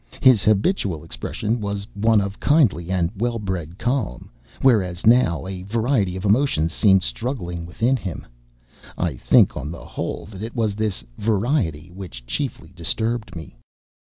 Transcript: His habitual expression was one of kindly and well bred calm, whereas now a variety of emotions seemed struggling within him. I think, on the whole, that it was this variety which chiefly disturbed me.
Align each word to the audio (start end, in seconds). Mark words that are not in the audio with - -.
His 0.19 0.43
habitual 0.43 1.03
expression 1.03 1.59
was 1.61 1.85
one 1.93 2.21
of 2.21 2.39
kindly 2.39 2.89
and 2.89 3.11
well 3.15 3.37
bred 3.37 3.77
calm, 3.77 4.31
whereas 4.63 5.05
now 5.05 5.45
a 5.45 5.61
variety 5.61 6.17
of 6.17 6.25
emotions 6.25 6.73
seemed 6.73 7.03
struggling 7.03 7.67
within 7.67 7.97
him. 7.97 8.25
I 8.97 9.15
think, 9.15 9.55
on 9.55 9.69
the 9.69 9.85
whole, 9.85 10.25
that 10.31 10.41
it 10.41 10.55
was 10.55 10.73
this 10.73 11.03
variety 11.19 11.91
which 11.91 12.25
chiefly 12.25 12.73
disturbed 12.75 13.35
me. 13.35 13.55